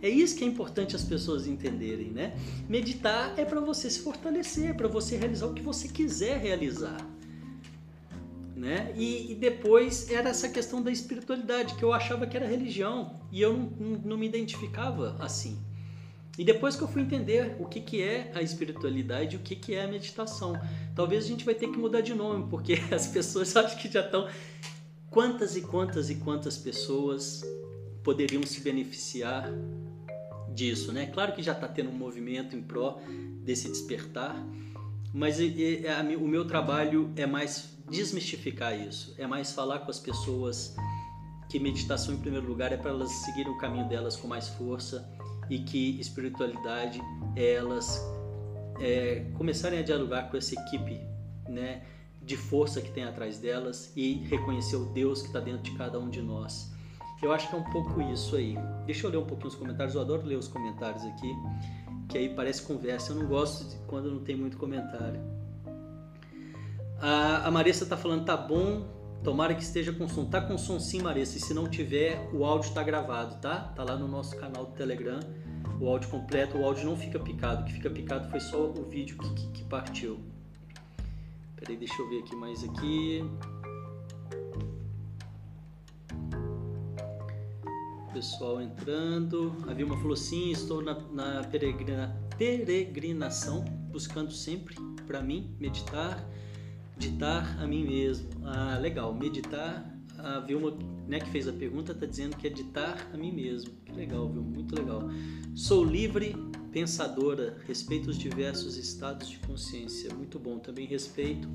[0.00, 2.36] É isso que é importante as pessoas entenderem, né?
[2.68, 6.96] Meditar é para você se fortalecer, para você realizar o que você quiser realizar.
[8.58, 8.92] Né?
[8.96, 13.40] E, e, depois era essa questão da espiritualidade, que eu achava que era religião e
[13.40, 15.56] eu não, não, não, me identificava assim.
[16.36, 19.54] E depois que eu fui entender o que, que é a espiritualidade e o que,
[19.54, 20.60] que é a meditação,
[20.92, 24.00] talvez a gente vai ter que mudar de nome, porque as pessoas acho que já
[24.00, 24.28] estão.
[25.08, 27.44] Quantas e quantas e quantas pessoas
[28.02, 29.52] poderiam se beneficiar
[30.52, 31.06] disso, né?
[31.06, 33.00] Claro que já está tendo um movimento em pró
[33.44, 34.36] desse despertar,
[35.14, 40.76] mas o meu trabalho é mais desmistificar isso, é mais falar com as pessoas
[41.48, 45.08] que meditação em primeiro lugar é para elas seguirem o caminho delas com mais força
[45.48, 47.00] e que espiritualidade
[47.34, 48.02] é elas
[48.78, 51.00] é, começarem a dialogar com essa equipe,
[51.48, 51.82] né?
[52.28, 55.98] de força que tem atrás delas e reconhecer o Deus que está dentro de cada
[55.98, 56.70] um de nós.
[57.22, 58.56] Eu acho que é um pouco isso aí.
[58.84, 59.94] Deixa eu ler um pouquinho os comentários.
[59.94, 61.34] Eu adoro ler os comentários aqui,
[62.08, 63.12] que aí parece conversa.
[63.12, 65.20] Eu não gosto quando não tem muito comentário.
[67.00, 68.86] A, a Marissa está falando, tá bom.
[69.22, 70.24] Tomara que esteja com som.
[70.24, 71.38] Tá com som sim, Marissa.
[71.38, 73.72] E se não tiver, o áudio está gravado, tá?
[73.74, 75.20] Tá lá no nosso canal do Telegram.
[75.80, 77.62] O áudio completo, o áudio não fica picado.
[77.62, 80.20] O que fica picado foi só o vídeo que, que, que partiu.
[81.56, 83.24] Peraí, deixa eu ver aqui mais aqui.
[88.18, 89.54] pessoal entrando.
[89.68, 94.74] A Vilma falou sim, estou na, na peregrina, peregrinação, buscando sempre
[95.06, 96.28] para mim meditar,
[96.98, 98.28] meditar a mim mesmo.
[98.44, 99.94] Ah, legal, meditar.
[100.18, 103.70] A Vilma, né, que fez a pergunta, está dizendo que é ditar a mim mesmo.
[103.84, 105.08] Que legal, Vilma, muito legal.
[105.54, 106.34] Sou livre,
[106.72, 110.12] pensadora, respeito os diversos estados de consciência.
[110.12, 111.48] Muito bom, também respeito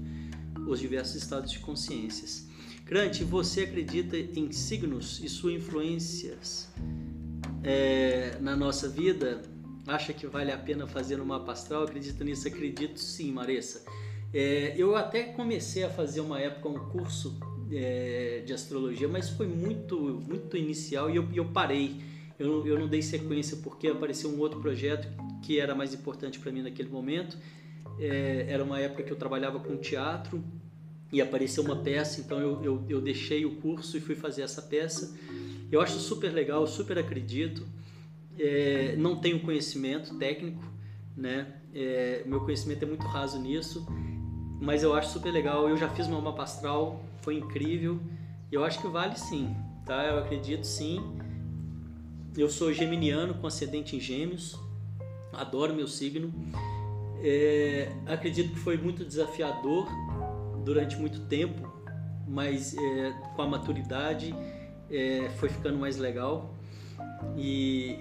[0.65, 2.47] os diversos estados de consciências.
[2.85, 6.69] Grant, você acredita em signos e suas influências
[7.63, 9.41] é, na nossa vida?
[9.85, 11.83] Acha que vale a pena fazer uma mapa astral?
[11.83, 12.47] Acredita nisso?
[12.47, 13.83] Acredito sim, Marissa.
[14.33, 17.37] É, eu até comecei a fazer uma época um curso
[17.71, 22.01] é, de astrologia, mas foi muito, muito inicial e eu, eu parei.
[22.39, 25.07] Eu, eu não dei sequência porque apareceu um outro projeto
[25.43, 27.37] que era mais importante para mim naquele momento.
[27.99, 30.43] É, era uma época que eu trabalhava com teatro
[31.11, 34.63] e apareceu uma peça, então eu, eu, eu, deixei o curso e fui fazer essa
[34.63, 35.15] peça.
[35.71, 37.67] Eu acho super legal, super acredito.
[38.39, 40.63] É, não tenho conhecimento técnico,
[41.15, 41.53] né?
[41.71, 43.85] É, meu conhecimento é muito raso nisso,
[44.63, 45.67] mas eu acho super legal.
[45.67, 47.99] Eu já fiz uma mapa astral, foi incrível.
[48.49, 49.53] Eu acho que vale sim,
[49.85, 50.05] tá?
[50.05, 51.01] Eu acredito sim.
[52.37, 54.57] Eu sou geminiano com ascendente em gêmeos,
[55.33, 56.33] adoro meu signo.
[57.21, 59.87] É, acredito que foi muito desafiador
[60.63, 61.69] durante muito tempo,
[62.25, 64.33] mas é, com a maturidade
[64.89, 66.55] é, foi ficando mais legal
[67.37, 67.99] e,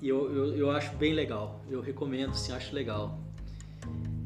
[0.00, 1.60] e eu, eu, eu, acho bem legal.
[1.68, 3.18] Eu recomendo, sim, acho legal.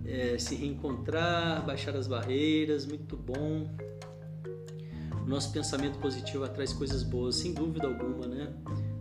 [0.08, 3.70] É, se reencontrar, baixar as barreiras, muito bom.
[5.22, 8.54] O nosso pensamento positivo atrai coisas boas, sem dúvida alguma, né?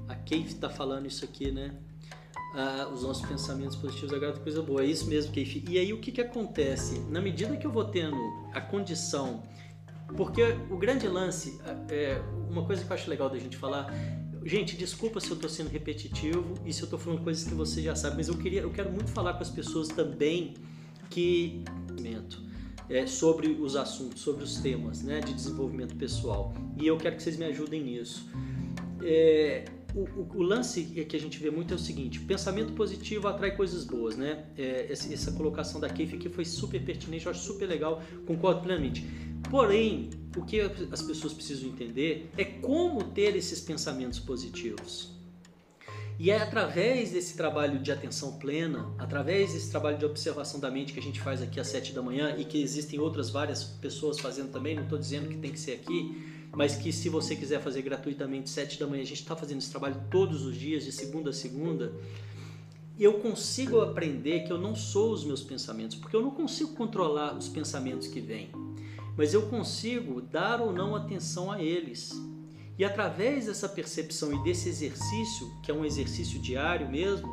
[0.10, 1.74] A Keif está falando isso aqui, né?
[2.54, 4.82] Ah, os nossos pensamentos positivos agradam coisa boa.
[4.82, 5.64] É isso mesmo, Keif.
[5.70, 7.00] E aí o que, que acontece?
[7.10, 8.18] Na medida que eu vou tendo
[8.54, 9.44] a condição.
[10.16, 13.94] Porque o grande lance, é, uma coisa que eu acho legal da gente falar,
[14.46, 17.82] Gente, desculpa se eu estou sendo repetitivo e se eu estou falando coisas que você
[17.82, 20.54] já sabe, mas eu queria, eu quero muito falar com as pessoas também
[21.10, 21.64] que
[22.90, 26.54] é, sobre os assuntos, sobre os temas, né, de desenvolvimento pessoal.
[26.80, 28.30] E eu quero que vocês me ajudem nisso.
[29.04, 33.28] É, o, o, o, lance que a gente vê muito é o seguinte: pensamento positivo
[33.28, 34.46] atrai coisas boas, né?
[34.58, 38.62] É, essa, essa, colocação da Keif aqui foi super pertinente, eu acho super legal, concordo
[38.62, 39.06] plenamente.
[39.50, 40.60] Porém, o que
[40.92, 45.17] as pessoas precisam entender é como ter esses pensamentos positivos.
[46.20, 50.92] E é através desse trabalho de atenção plena, através desse trabalho de observação da mente
[50.92, 54.20] que a gente faz aqui às sete da manhã e que existem outras várias pessoas
[54.20, 57.62] fazendo também, não estou dizendo que tem que ser aqui, mas que se você quiser
[57.62, 60.92] fazer gratuitamente sete da manhã, a gente está fazendo esse trabalho todos os dias, de
[60.92, 61.94] segunda a segunda,
[63.00, 67.38] eu consigo aprender que eu não sou os meus pensamentos, porque eu não consigo controlar
[67.38, 68.50] os pensamentos que vêm
[69.18, 72.12] mas eu consigo dar ou não atenção a eles.
[72.78, 77.28] E através dessa percepção e desse exercício, que é um exercício diário mesmo,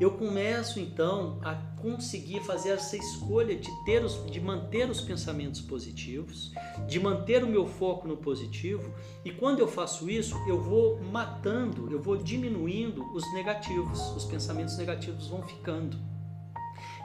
[0.00, 5.60] eu começo então a conseguir fazer essa escolha de ter os, de manter os pensamentos
[5.60, 6.52] positivos,
[6.88, 8.92] de manter o meu foco no positivo,
[9.24, 14.76] e quando eu faço isso, eu vou matando, eu vou diminuindo os negativos, os pensamentos
[14.76, 15.96] negativos vão ficando.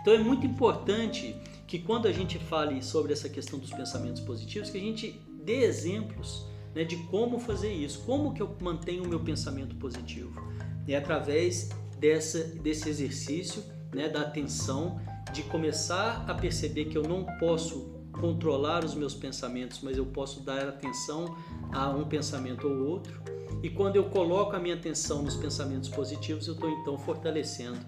[0.01, 1.35] Então é muito importante
[1.67, 5.61] que quando a gente fale sobre essa questão dos pensamentos positivos, que a gente dê
[5.63, 10.41] exemplos né, de como fazer isso, como que eu mantenho o meu pensamento positivo.
[10.87, 13.63] É através dessa, desse exercício
[13.93, 14.99] né, da atenção,
[15.33, 20.41] de começar a perceber que eu não posso controlar os meus pensamentos, mas eu posso
[20.41, 21.37] dar atenção
[21.71, 23.21] a um pensamento ou outro.
[23.61, 27.79] E quando eu coloco a minha atenção nos pensamentos positivos, eu estou então fortalecendo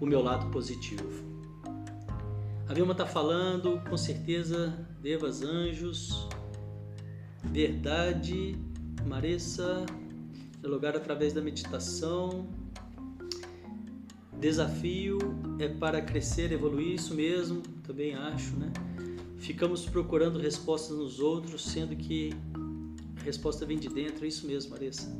[0.00, 1.26] o meu lado positivo.
[2.68, 6.28] A Vilma está falando, com certeza, devas, anjos,
[7.44, 8.56] verdade,
[9.06, 9.86] Marissa,
[10.60, 12.48] dialogar através da meditação,
[14.38, 15.18] desafio
[15.58, 18.72] é para crescer, evoluir, isso mesmo, também acho, né?
[19.38, 22.32] Ficamos procurando respostas nos outros, sendo que
[23.20, 25.16] a resposta vem de dentro, é isso mesmo, Marissa.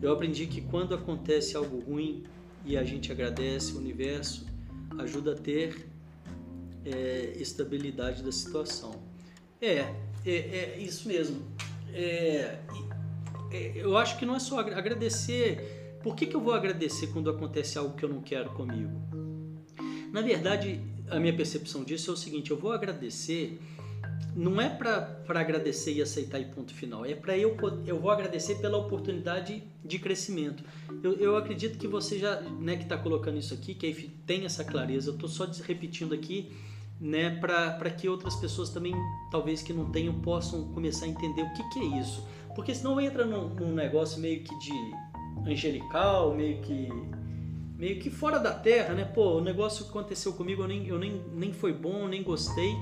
[0.00, 2.24] Eu aprendi que quando acontece algo ruim
[2.64, 4.46] e a gente agradece, o universo
[4.98, 5.88] ajuda a ter
[6.84, 8.94] é, estabilidade da situação.
[9.60, 9.94] É,
[10.24, 11.42] é, é isso mesmo.
[11.92, 12.58] É,
[13.50, 15.98] é, eu acho que não é só agradecer.
[16.02, 18.90] Por que, que eu vou agradecer quando acontece algo que eu não quero comigo?
[20.12, 23.60] Na verdade, a minha percepção disso é o seguinte: eu vou agradecer
[24.34, 27.56] não é para agradecer e aceitar e ponto final, é para eu
[27.86, 30.64] eu vou agradecer pela oportunidade de crescimento.
[31.02, 34.64] Eu, eu acredito que você já, né, que está colocando isso aqui, que tem essa
[34.64, 35.10] clareza.
[35.10, 36.52] Eu estou só repetindo aqui
[37.02, 38.94] né, para que outras pessoas também,
[39.28, 42.24] talvez que não tenham, possam começar a entender o que, que é isso.
[42.54, 44.72] Porque senão entra num, num negócio meio que de
[45.44, 46.88] angelical, meio que
[47.76, 49.04] meio que fora da terra, né?
[49.04, 52.76] Pô, o negócio que aconteceu comigo eu nem, eu nem, nem foi bom, nem gostei.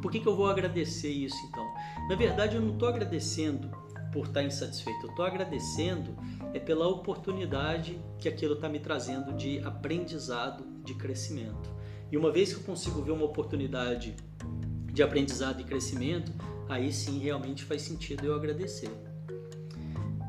[0.00, 1.66] Por que, que eu vou agradecer isso então?
[2.08, 3.68] Na verdade, eu não estou agradecendo
[4.12, 6.16] por estar insatisfeito, eu estou agradecendo
[6.54, 11.77] é pela oportunidade que aquilo está me trazendo de aprendizado, de crescimento.
[12.10, 14.16] E uma vez que eu consigo ver uma oportunidade
[14.92, 16.32] de aprendizado e crescimento,
[16.68, 18.90] aí sim realmente faz sentido eu agradecer.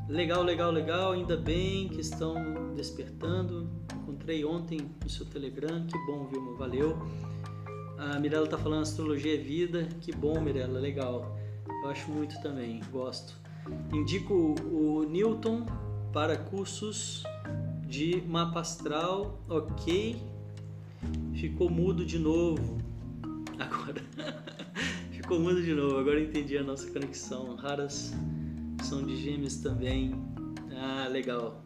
[0.08, 3.70] Legal, legal, legal, ainda bem que estão despertando.
[3.94, 6.98] Encontrei ontem no seu Telegram, que bom, Vilma, valeu.
[7.96, 11.38] A Mirella está falando astrologia é vida, que bom, Mirella, legal.
[11.82, 13.38] Eu acho muito também, gosto.
[13.92, 15.64] Indico o Newton
[16.12, 17.22] para cursos
[17.86, 20.20] de mapa astral, ok,
[21.34, 22.78] Ficou mudo de novo.
[23.58, 24.02] Agora.
[25.10, 25.98] Ficou mudo de novo.
[25.98, 27.56] Agora entendi a nossa conexão.
[27.56, 28.12] Raras
[28.82, 30.12] são de gêmeos também.
[30.76, 31.64] Ah, legal.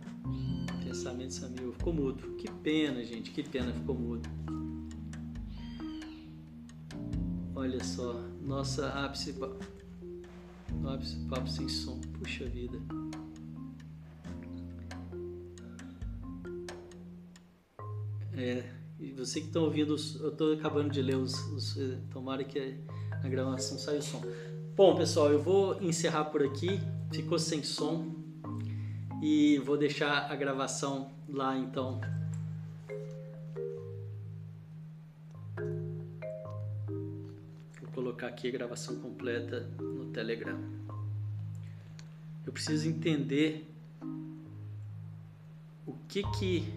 [0.84, 1.72] Pensamento Samil.
[1.72, 2.36] Ficou mudo.
[2.36, 3.30] Que pena, gente.
[3.30, 4.28] Que pena ficou mudo.
[7.54, 8.20] Olha só.
[8.42, 9.34] Nossa ápice.
[10.86, 12.00] Ápice papo sem som.
[12.18, 12.78] Puxa vida.
[18.36, 18.64] É,
[18.98, 21.76] e você que está ouvindo, eu estou acabando de ler os, os.
[21.76, 22.76] Eh, tomara que
[23.10, 24.22] a gravação saia o som.
[24.76, 26.80] Bom, pessoal, eu vou encerrar por aqui.
[27.12, 28.14] Ficou sem som.
[29.22, 32.00] E vou deixar a gravação lá então.
[37.94, 40.58] colocar aqui a gravação completa no Telegram.
[42.44, 43.66] Eu preciso entender
[45.86, 46.74] o que que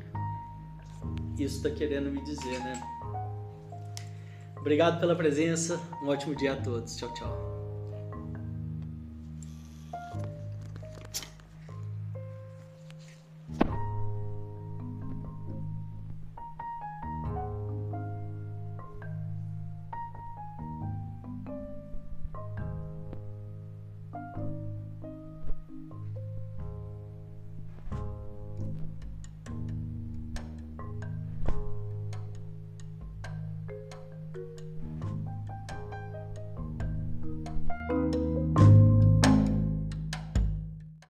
[1.44, 2.82] isso está querendo me dizer, né?
[4.60, 5.80] Obrigado pela presença.
[6.04, 6.96] Um ótimo dia a todos.
[6.96, 7.47] Tchau, tchau.